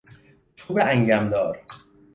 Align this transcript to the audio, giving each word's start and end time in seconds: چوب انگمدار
چوب 0.55 0.79
انگمدار 0.81 1.61